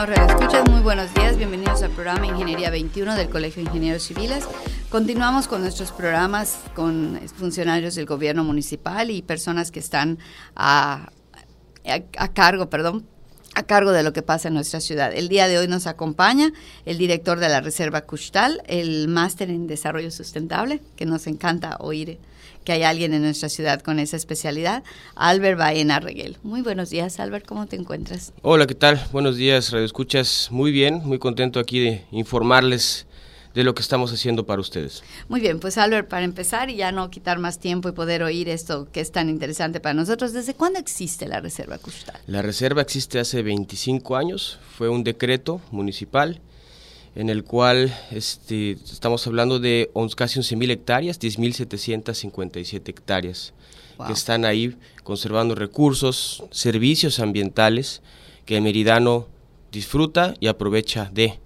[0.00, 1.36] estimados muy buenos días.
[1.36, 4.46] Bienvenidos al programa Ingeniería 21 del Colegio de Ingenieros Civiles.
[4.90, 10.20] Continuamos con nuestros programas con funcionarios del gobierno municipal y personas que están
[10.54, 11.10] a,
[12.16, 13.08] a, cargo, perdón,
[13.58, 15.12] a cargo de lo que pasa en nuestra ciudad.
[15.12, 16.52] El día de hoy nos acompaña
[16.86, 22.18] el director de la Reserva Custal, el máster en desarrollo sustentable, que nos encanta oír
[22.64, 24.84] que hay alguien en nuestra ciudad con esa especialidad,
[25.16, 26.36] Albert Baena Reguel.
[26.44, 28.32] Muy buenos días, Albert, ¿cómo te encuentras?
[28.42, 29.04] Hola, ¿qué tal?
[29.10, 30.48] Buenos días, Radio Escuchas.
[30.52, 33.07] Muy bien, muy contento aquí de informarles
[33.58, 35.02] de lo que estamos haciendo para ustedes.
[35.28, 38.48] Muy bien, pues Albert, para empezar y ya no quitar más tiempo y poder oír
[38.48, 42.20] esto que es tan interesante para nosotros, ¿desde cuándo existe la Reserva Custal?
[42.28, 46.40] La Reserva existe hace 25 años, fue un decreto municipal
[47.16, 53.54] en el cual este, estamos hablando de casi 11.000 hectáreas, 10.757 hectáreas,
[54.06, 58.02] que están ahí conservando recursos, servicios ambientales
[58.46, 59.26] que el meridano
[59.72, 61.40] disfruta y aprovecha de.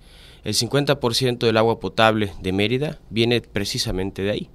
[0.44, 4.50] El 50% del agua potable de Mérida viene precisamente de ahí,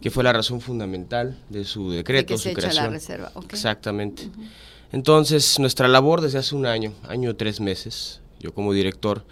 [0.00, 2.84] que fue la razón fundamental de su decreto, de su creación.
[2.84, 3.32] la reserva.
[3.50, 4.30] Exactamente.
[4.92, 9.24] Entonces, nuestra labor desde hace un año, año tres meses, yo como director,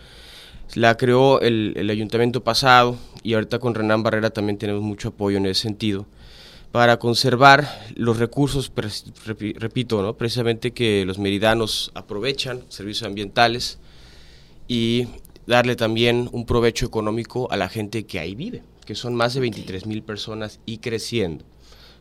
[0.75, 5.47] la creó el, ayuntamiento pasado y ahorita con Renan Barrera también tenemos mucho apoyo en
[5.47, 6.07] ese sentido
[6.73, 8.73] para conservar los recursos,
[9.37, 10.15] repito, ¿no?
[10.17, 13.79] precisamente que los meridanos aprovechan, servicios ambientales,
[14.67, 15.07] y
[15.47, 19.41] darle también un provecho económico a la gente que ahí vive, que son más de
[19.41, 21.45] 23 mil personas y creciendo.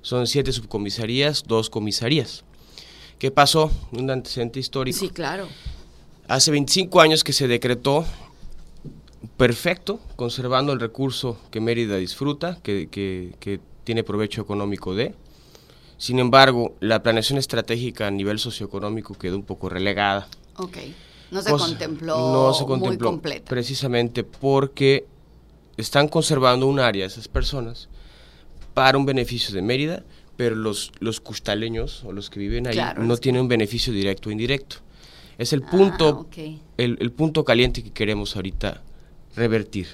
[0.02, 2.44] Son siete subcomisarías, dos comisarías.
[3.20, 3.72] ¿Qué pasó?
[3.92, 5.00] Un antecedente histórico.
[5.00, 5.48] Sí, claro.
[6.28, 8.06] Hace 25 años que se decretó
[9.38, 15.14] perfecto, conservando el recurso que Mérida disfruta, que, tiene provecho económico de.
[15.98, 20.28] Sin embargo, la planeación estratégica a nivel socioeconómico quedó un poco relegada.
[20.58, 20.78] Ok.
[21.34, 23.50] No se contempló no se contempló muy completa.
[23.50, 25.06] Precisamente porque
[25.78, 27.90] están conservando un área esas personas
[28.74, 30.04] para un beneficio de Mérida,
[30.38, 34.32] pero los, los custaleños o los que viven ahí no tienen un beneficio directo o
[34.32, 34.78] indirecto.
[35.38, 36.42] Es el punto, ah,
[36.78, 38.82] el, el punto caliente que queremos ahorita
[39.36, 39.88] revertir,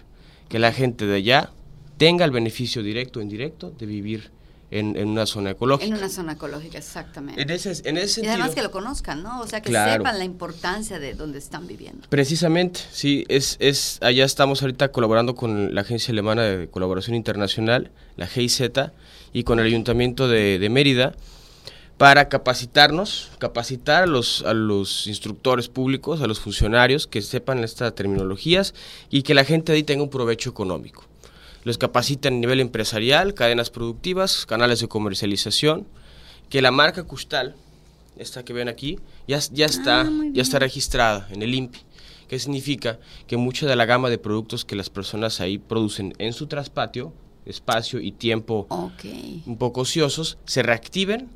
[0.50, 1.52] que la gente de allá
[1.98, 4.32] tenga el beneficio directo o indirecto de vivir
[4.72, 5.88] en, una zona ecológica.
[5.88, 7.41] En una zona ecológica, exactamente.
[7.41, 9.41] En ese, en ese sentido, y además que lo conozcan, ¿no?
[9.41, 12.07] O sea, que sepan la importancia de donde están viviendo.
[12.09, 17.91] Precisamente, sí, es, es, allá estamos ahorita colaborando con la Agencia Alemana de Colaboración Internacional,
[18.16, 18.62] la GIZ,
[19.34, 21.13] y con el Ayuntamiento de, de Mérida,
[22.00, 27.94] para capacitarnos, capacitar a los, a los instructores públicos, a los funcionarios que sepan estas
[27.94, 28.74] terminologías
[29.09, 31.09] y que la gente ahí tenga un provecho económico.
[31.64, 35.88] Los capacitan a nivel empresarial, cadenas productivas, canales de comercialización,
[36.50, 37.56] que la marca Custal,
[38.18, 41.80] esta que ven aquí, ya, ya, está, ah, ya está registrada en el INPI,
[42.28, 46.34] que significa que mucha de la gama de productos que las personas ahí producen en
[46.34, 47.14] su traspatio,
[47.46, 48.68] espacio y tiempo
[49.46, 51.30] un poco ociosos, se reactiven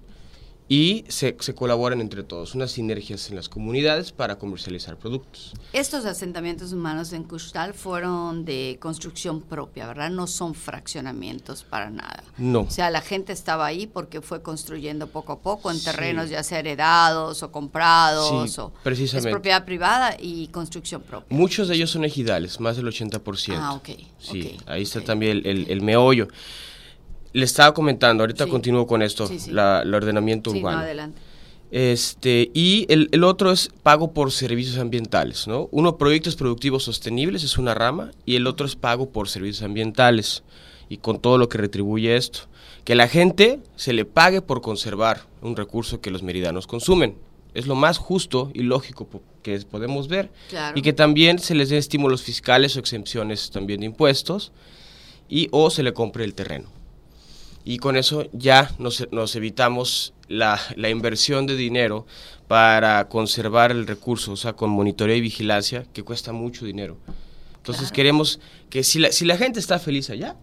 [0.69, 5.53] y se, se, colaboran entre todos, unas sinergias en las comunidades para comercializar productos.
[5.73, 10.09] Estos asentamientos humanos en Custal fueron de construcción propia, ¿verdad?
[10.09, 12.23] No son fraccionamientos para nada.
[12.37, 12.61] No.
[12.61, 16.43] O sea, la gente estaba ahí porque fue construyendo poco a poco en terrenos ya
[16.43, 18.49] sea heredados o comprados.
[18.49, 19.29] Sí, o precisamente.
[19.29, 21.35] Es propiedad privada y construcción propia.
[21.35, 23.55] Muchos de ellos son ejidales, más del 80%.
[23.57, 23.89] Ah, ok.
[24.19, 26.27] Sí, ahí está también el, el, el meollo.
[27.33, 30.77] Le estaba comentando, ahorita continúo con esto, La, el ordenamiento urbano.
[30.77, 31.19] No, adelante.
[31.75, 35.69] Este, y el, el, otro es pago por servicios ambientales, ¿no?
[35.71, 40.43] Uno, proyectos productivos sostenibles, es una rama, y el otro es pago por servicios ambientales,
[40.87, 42.41] y con todo lo que retribuye esto.
[42.83, 47.15] Que la gente se le pague por conservar un recurso que los meridanos consumen.
[47.55, 49.07] Es lo más justo y lógico
[49.41, 50.29] que podemos ver.
[50.75, 54.51] Y que también se les den estímulos fiscales o exenciones también de impuestos,
[55.27, 56.82] y o se le compre el terreno
[57.65, 62.05] y con eso ya nos, nos evitamos la, la, inversión de dinero
[62.47, 66.97] para conservar el recurso, o sea, con monitoreo y vigilancia, que cuesta mucho dinero.
[67.57, 68.39] Entonces queremos
[68.69, 70.35] que si la, si la gente está feliz allá,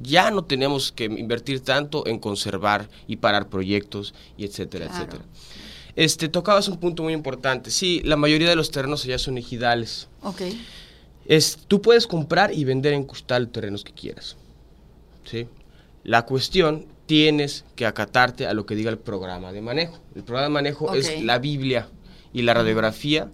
[0.00, 5.24] ya no tenemos que invertir tanto en conservar y parar proyectos y etcétera, etcétera.
[5.96, 7.72] Este, tocabas un punto muy importante.
[7.72, 10.06] Sí, la mayoría de los terrenos allá son ejidales.
[10.22, 10.42] Ok.
[11.26, 14.36] Es, tú puedes comprar y vender en costal terrenos que quieras.
[15.24, 15.48] ¿sí?
[16.08, 19.98] La cuestión, tienes que acatarte a lo que diga el programa de manejo.
[20.14, 21.86] El programa de manejo es la Biblia
[22.32, 23.30] y la radiografía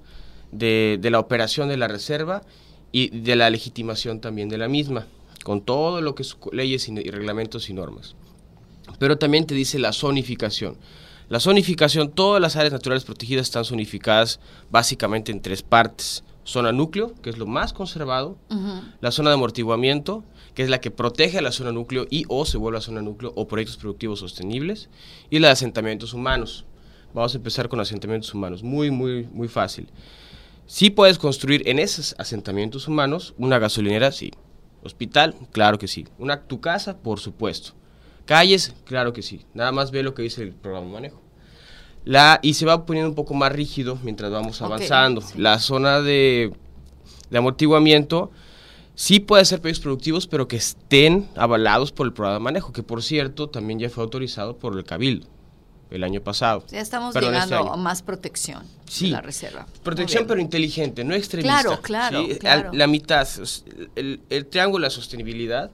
[0.50, 2.42] de, la operación de la reserva
[2.90, 5.06] y de la legitimación también de la misma,
[5.44, 8.16] con todo lo que es leyes y reglamentos y normas.
[8.98, 10.76] Pero también te dice la zonificación.
[11.28, 14.40] La zonificación, todas las áreas naturales protegidas están zonificadas
[14.72, 16.24] básicamente en tres partes.
[16.42, 18.36] zona núcleo, que es lo más conservado,
[19.00, 20.24] la zona de amortiguamiento,
[20.54, 23.02] que es la que protege a la zona núcleo y o se vuelve a zona
[23.02, 24.88] núcleo o proyectos productivos sostenibles,
[25.30, 26.64] y la de asentamientos humanos.
[27.12, 29.88] Vamos a empezar con asentamientos humanos, muy, muy, muy fácil.
[30.66, 34.32] Si puedes construir en esos asentamientos humanos una gasolinera, sí.
[34.82, 36.06] Hospital, claro que sí.
[36.18, 37.72] Una tu casa, por supuesto.
[38.24, 39.44] Calles, claro que sí.
[39.54, 41.22] Nada más ve lo que dice el programa de manejo.
[42.04, 45.22] La, y se va poniendo un poco más rígido mientras vamos avanzando.
[45.36, 46.52] La zona de,
[47.30, 48.30] de amortiguamiento
[48.94, 52.82] sí puede ser proyectos productivos, pero que estén avalados por el programa de manejo, que
[52.82, 55.28] por cierto también ya fue autorizado por el Cabildo
[55.90, 56.64] el año pasado.
[56.70, 59.66] Ya estamos este llegando a más protección sí, la reserva.
[59.82, 61.62] Protección pero inteligente, no extremista.
[61.62, 62.26] Claro, claro.
[62.40, 62.70] claro.
[62.72, 63.26] La mitad,
[63.94, 65.70] el, el, triángulo de la sostenibilidad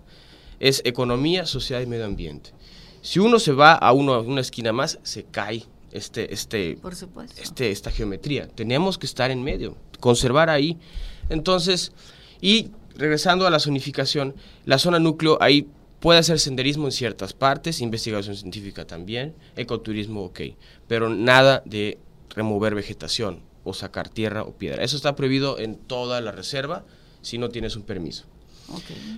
[0.59, 2.53] es economía, sociedad y medio ambiente.
[3.01, 6.95] Si uno se va a, uno, a una esquina más, se cae este, este, Por
[6.95, 7.41] supuesto.
[7.41, 8.47] este, esta geometría.
[8.47, 10.79] Tenemos que estar en medio, conservar ahí.
[11.31, 11.93] Entonces,
[12.41, 14.35] y regresando a la zonificación,
[14.65, 15.69] la zona núcleo, ahí
[16.01, 20.41] puede hacer senderismo en ciertas partes, investigación científica también, ecoturismo, ok,
[20.89, 21.99] pero nada de
[22.31, 24.83] remover vegetación o sacar tierra o piedra.
[24.83, 26.85] Eso está prohibido en toda la reserva
[27.23, 28.25] si no tienes un permiso.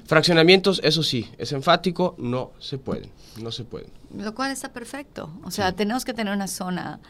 [0.07, 3.11] Fraccionamientos, eso sí, es enfático, no se pueden,
[3.41, 3.91] no se pueden.
[4.17, 5.31] Lo cual está perfecto.
[5.45, 7.01] O sea, tenemos que tener una zona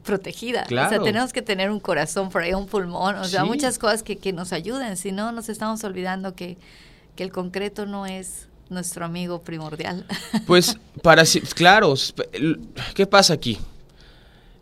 [0.00, 0.64] protegida.
[0.64, 4.02] O sea, tenemos que tener un corazón por ahí, un pulmón, o sea, muchas cosas
[4.02, 4.96] que, que, nos ayuden.
[4.96, 6.56] Si no, nos estamos olvidando que,
[7.16, 10.06] que el concreto no es nuestro amigo primordial.
[10.46, 11.24] Pues, para
[11.54, 11.94] claro,
[12.94, 13.58] ¿qué pasa aquí?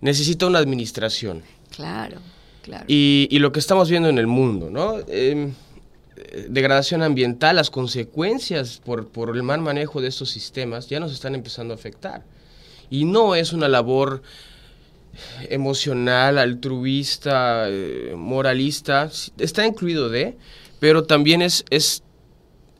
[0.01, 1.43] Necesita una administración.
[1.71, 2.19] Claro,
[2.63, 2.85] claro.
[2.89, 4.97] Y, y lo que estamos viendo en el mundo, ¿no?
[5.09, 5.53] Eh,
[6.49, 11.35] degradación ambiental, las consecuencias por, por el mal manejo de estos sistemas ya nos están
[11.35, 12.25] empezando a afectar.
[12.91, 14.23] Y no es una labor
[15.49, 20.37] emocional, altruista, eh, moralista, está incluido de,
[20.81, 22.03] pero también es, es,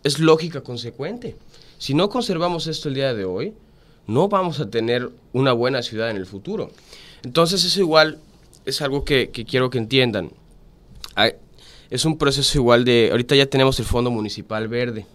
[0.05, 1.37] es lógica consecuente.
[1.79, 3.55] Si no conservamos esto el día de hoy,
[4.07, 6.71] no vamos a tener una buena ciudad en el futuro.
[7.25, 8.19] Entonces eso igual
[8.65, 10.31] es algo que, que quiero que entiendan.
[11.15, 11.33] Hay,
[11.91, 15.07] es un proceso igual de, ahorita ya tenemos el Fondo Municipal Verde,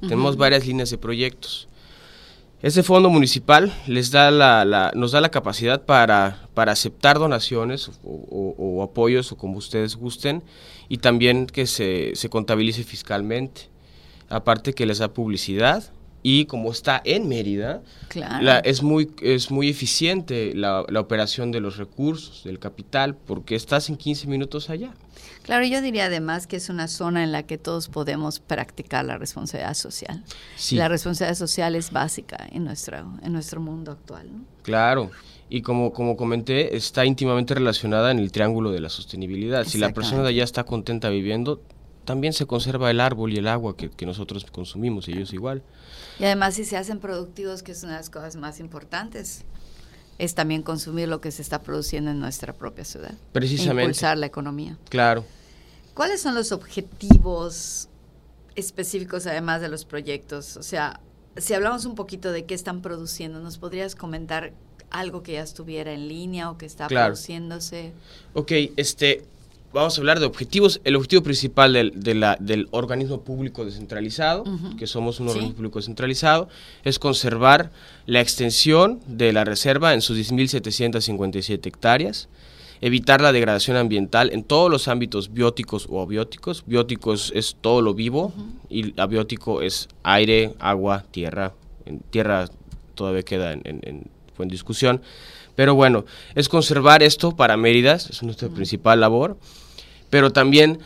[0.00, 1.68] tenemos varias líneas de proyectos.
[2.64, 8.82] Ese fondo municipal les da la, nos da la capacidad para, para aceptar donaciones o,
[8.82, 10.42] apoyos o como ustedes gusten
[10.88, 13.68] y también que se, se contabilice fiscalmente.
[14.30, 15.92] Aparte que les da publicidad
[16.26, 17.82] y como está en Mérida,
[18.64, 23.90] es, muy, es muy eficiente la, la, operación de los recursos, del capital, porque estás
[23.90, 24.94] en 15 minutos allá.
[25.42, 29.18] Claro, yo diría además que es una zona en la que todos podemos practicar la
[29.18, 30.24] responsabilidad social.
[30.70, 34.30] La responsabilidad social es básica en nuestro, en nuestro mundo actual.
[34.62, 35.10] Claro,
[35.50, 39.66] y como, como comenté, está íntimamente relacionada en el triángulo de la sostenibilidad.
[39.66, 41.60] Si la persona de allá está contenta viviendo,
[42.04, 45.62] también se conserva el árbol y el agua que, que nosotros consumimos, ellos igual.
[46.18, 49.44] Y además si se hacen productivos, que es una de las cosas más importantes,
[50.18, 53.12] es también consumir lo que se está produciendo en nuestra propia ciudad.
[53.12, 53.82] E Precisamente.
[53.82, 54.78] impulsar la economía.
[54.88, 55.24] Claro.
[55.94, 57.88] ¿Cuáles son los objetivos
[58.54, 60.56] específicos además de los proyectos?
[60.56, 61.00] O sea,
[61.36, 64.52] si hablamos un poquito de qué están produciendo, ¿nos podrías comentar
[64.90, 67.92] algo que ya estuviera en línea o que está produciéndose?
[68.34, 69.24] Ok, este,
[69.74, 70.80] vamos a hablar de objetivos.
[70.84, 71.92] El objetivo principal del,
[72.40, 74.44] del organismo público descentralizado,
[74.78, 76.48] que somos un organismo público descentralizado,
[76.84, 77.72] es conservar
[78.06, 82.28] la extensión de la reserva en sus 10.757 hectáreas,
[82.80, 86.62] evitar la degradación ambiental en todos los ámbitos bióticos o abióticos.
[86.66, 88.32] Bióticos es todo lo vivo
[88.70, 91.52] y abiótico es aire, agua, tierra.
[91.84, 92.48] En tierra
[92.94, 94.10] todavía queda en, en,
[94.48, 95.00] discusión.
[95.56, 99.36] Pero bueno, es conservar esto para Mérida, es nuestra principal labor
[100.14, 100.78] pero también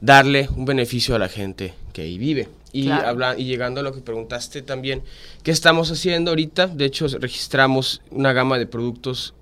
[0.00, 2.48] darle un beneficio a la gente que ahí vive.
[2.72, 5.04] Y, y llegando a lo que preguntaste también,
[5.44, 6.66] ¿qué estamos haciendo ahorita?
[6.66, 9.34] De hecho, registramos una gama de productos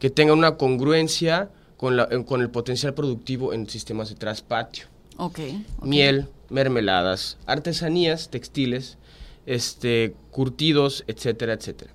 [0.00, 4.86] que tengan una congruencia con, la, con el potencial productivo en sistemas de traspatio.
[5.16, 8.98] Okay, Miel, mermeladas, artesanías, textiles,
[9.46, 11.92] este, curtidos, etcétera, etcétera.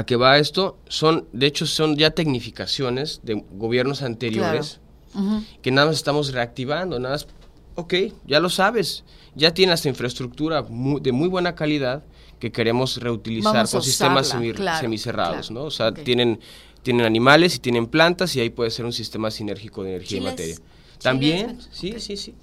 [0.00, 0.78] ¿A qué va esto?
[0.88, 4.80] Son, de hecho, son ya tecnificaciones de gobiernos anteriores
[5.60, 7.26] que nada más estamos reactivando, nada más,
[7.74, 7.94] ok,
[8.26, 9.04] ya lo sabes,
[9.34, 12.02] ya tienes esta infraestructura de muy buena calidad
[12.38, 14.34] que queremos reutilizar con sistemas
[14.80, 15.64] semicerrados, ¿no?
[15.64, 16.40] O sea, tienen,
[16.82, 20.20] tienen animales y tienen plantas y ahí puede ser un sistema sinérgico de energía y
[20.22, 20.56] materia.
[21.02, 22.34] También, sí, sí, sí.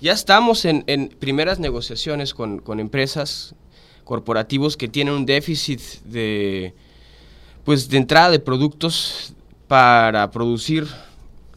[0.00, 3.56] Ya estamos en, en primeras negociaciones con, con, empresas
[4.04, 6.74] corporativos que tienen un déficit de,
[7.64, 9.34] pues, de entrada de productos
[9.68, 10.86] para producir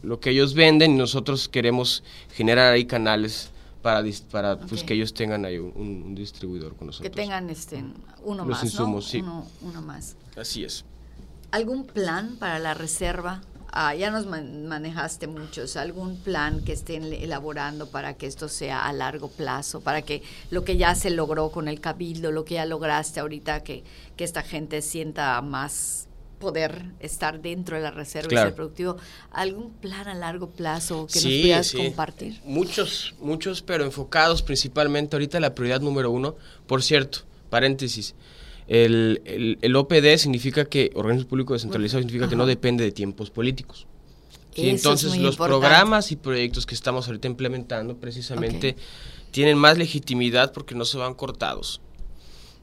[0.02, 3.50] lo que ellos venden y nosotros queremos generar ahí canales
[3.82, 7.10] para, para pues que ellos tengan ahí un, distribuidor con nosotros.
[7.10, 7.84] Que tengan este
[8.24, 9.20] uno más, insumos, sí.
[9.20, 10.16] Uno, más.
[10.36, 10.84] Así es.
[11.50, 13.42] ¿Algún plan para la reserva?
[13.78, 15.76] Ah, ya nos manejaste muchos.
[15.76, 19.82] ¿Algún plan que estén elaborando para que esto sea a largo plazo?
[19.82, 23.62] Para que lo que ya se logró con el cabildo, lo que ya lograste ahorita,
[23.62, 23.84] que,
[24.16, 28.96] que esta gente sienta más poder estar dentro de la reserva y ser productivo.
[29.30, 32.40] ¿Algún plan a largo plazo que nos puedas compartir?
[32.46, 36.34] Muchos, muchos, pero enfocados principalmente ahorita la prioridad número uno.
[36.66, 37.18] Por cierto,
[37.50, 38.14] paréntesis,
[38.68, 43.86] el, el, OPD significa que, organismo público descentralizado, significa que no depende de tiempos políticos.
[44.56, 48.76] entonces los programas y proyectos que estamos ahorita implementando precisamente
[49.30, 51.80] tienen más legitimidad porque no se van cortados.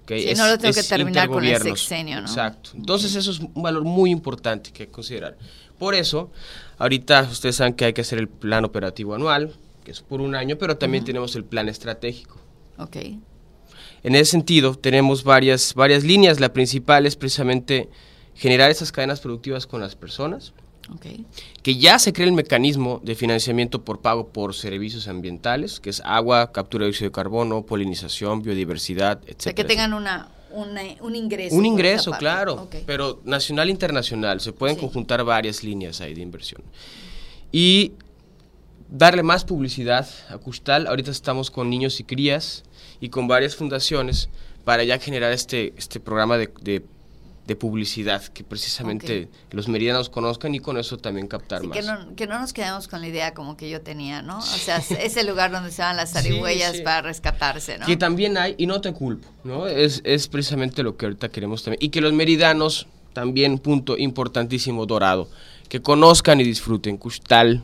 [0.03, 2.27] Okay, no lo tengo que terminar con el sexenio, ¿no?
[2.27, 2.71] Exacto.
[2.75, 5.37] Entonces eso es un valor muy importante que hay que considerar.
[5.79, 6.29] Por eso,
[6.77, 9.53] ahorita ustedes saben que hay que hacer el plan operativo anual,
[9.85, 12.37] que es por un año, pero también tenemos el plan estratégico.
[12.77, 12.97] Ok.
[14.03, 16.39] En ese sentido, tenemos varias, varias líneas.
[16.39, 17.89] La principal es precisamente
[18.35, 20.53] generar esas cadenas productivas con las personas,
[21.61, 26.01] que ya se crea el mecanismo de financiamiento por pago por servicios ambientales, que es
[26.03, 29.39] agua, captura de dióxido de carbono, polinización, biodiversidad, etc.
[29.39, 31.55] O sea, que tengan una, un ingreso.
[31.55, 34.41] Un ingreso, claro, pero nacional e internacional.
[34.41, 36.61] Se pueden conjuntar varias líneas ahí de inversión.
[37.51, 37.93] Y
[38.89, 40.87] darle más publicidad a Custal.
[40.87, 42.63] Ahorita estamos con niños y crías
[43.03, 44.29] y con varias fundaciones
[44.63, 46.83] para ya generar este, este programa de
[47.45, 51.77] de publicidad, que precisamente los meridianos conozcan y con eso también captar más.
[51.77, 54.37] Que no, que no, nos quedemos con la idea como que yo tenía, ¿no?
[54.37, 57.85] O sea, es el lugar donde se van las zarigüeyas para rescatarse, ¿no?
[57.85, 59.67] Que también hay, y no te culpo, ¿no?
[59.67, 61.83] Es, es precisamente lo que ahorita queremos también.
[61.83, 65.27] Y que los meridianos, también punto importantísimo, dorado,
[65.67, 66.95] que conozcan y disfruten.
[66.95, 67.61] Custal,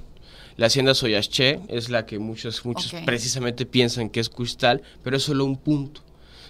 [0.60, 5.24] la hacienda Soyaché es la que muchos, muchos precisamente piensan que es Custal, pero es
[5.24, 6.02] solo un punto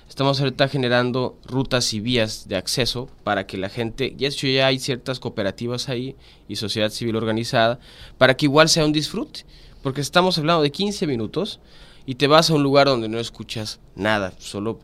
[0.09, 4.65] Estamos ahorita generando rutas y vías de acceso para que la gente, y hecho ya
[4.65, 6.15] hay ciertas cooperativas ahí
[6.47, 7.79] y sociedad civil organizada,
[8.17, 9.45] para que igual sea un disfrute,
[9.83, 11.59] porque estamos hablando de 15 minutos
[12.07, 14.79] y te vas a un lugar donde no escuchas nada, solo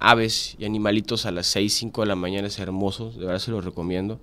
[0.00, 3.50] aves y animalitos a las 6, 5 de la mañana, es hermoso, de verdad se
[3.50, 4.20] lo recomiendo.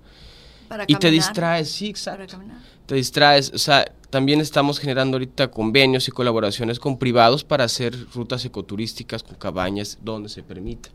[0.86, 2.38] Y te distraes, sí, exacto.
[2.86, 7.94] Te distraes, o sea, también estamos generando ahorita convenios y colaboraciones con privados para hacer
[8.14, 10.90] rutas ecoturísticas con cabañas donde se permita.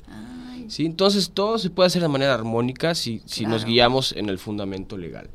[0.67, 0.85] ¿Sí?
[0.85, 4.97] Entonces todo se puede hacer de manera armónica si, si nos guiamos en el fundamento
[4.97, 5.29] legal.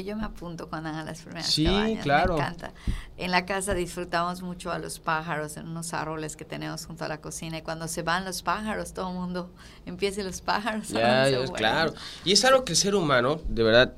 [0.00, 1.66] Yo me apunto cuando hagan las primeras sí,
[2.02, 2.34] claro.
[2.34, 2.72] Me encanta.
[3.18, 7.08] En la casa disfrutamos mucho a los pájaros en unos árboles que tenemos junto a
[7.08, 9.52] la cocina y cuando se van los pájaros, todo el mundo
[9.86, 10.88] empieza los pájaros.
[10.88, 11.92] Ya, claro.
[12.24, 13.94] Y es algo que el ser humano, de verdad,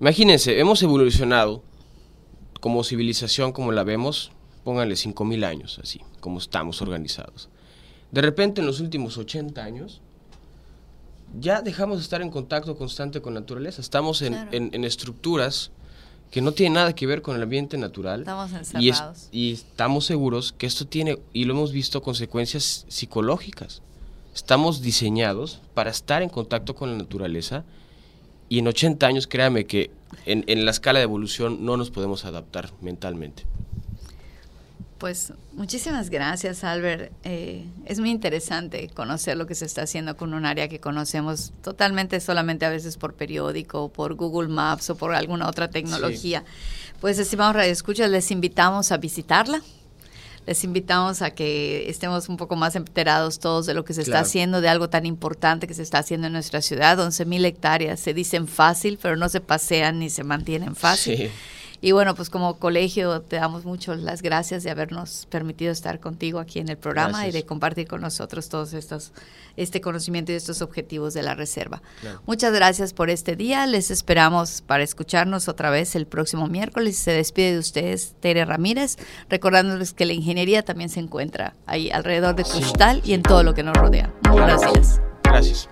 [0.00, 1.64] imagínense, hemos evolucionado
[2.60, 4.30] como civilización como la vemos,
[4.62, 7.48] pónganle 5.000 años, así, como estamos organizados.
[8.12, 10.02] De repente en los últimos 80 años,
[11.38, 13.80] ya dejamos de estar en contacto constante con la naturaleza.
[13.80, 15.70] Estamos en, en, estructuras
[16.30, 18.20] que no tienen nada que ver con el ambiente natural.
[18.20, 19.28] Estamos encerrados.
[19.30, 23.82] Y, y estamos seguros que esto tiene, y lo hemos visto, consecuencias psicológicas.
[24.34, 27.64] Estamos diseñados para estar en contacto con la naturaleza
[28.48, 29.90] y en 80 años, créame que
[30.26, 33.44] en, en la escala de evolución no nos podemos adaptar mentalmente.
[35.00, 37.10] Pues muchísimas gracias, Albert.
[37.24, 41.54] Eh, es muy interesante conocer lo que se está haciendo con un área que conocemos
[41.62, 46.44] totalmente solamente a veces por periódico, por Google Maps o por alguna otra tecnología.
[47.00, 49.62] Pues, estimados radioescuchas, les invitamos a visitarla
[50.46, 54.20] les invitamos a que estemos un poco más enterados todos de lo que se está
[54.20, 56.98] haciendo, de algo tan importante que se está haciendo en nuestra ciudad.
[56.98, 61.30] 11 mil hectáreas se dicen fácil, pero no se pasean ni se mantienen fácil.
[61.80, 66.38] Y bueno, pues como colegio te damos mucho las gracias de habernos permitido estar contigo
[66.38, 69.12] aquí en el programa y de compartir con nosotros todos estos
[69.56, 71.82] este conocimiento y estos objetivos de la reserva.
[72.26, 73.66] Muchas gracias por este día.
[73.66, 76.96] Les esperamos para escucharnos otra vez el próximo miércoles.
[76.96, 78.96] Se despide de ustedes Tere Ramírez,
[79.28, 83.54] recordándoles que la ingeniería también se encuentra ahí alrededor de Cristal y en todo lo
[83.54, 84.12] que nos rodea.
[84.30, 85.00] Buenos días.
[85.24, 85.68] Gracias.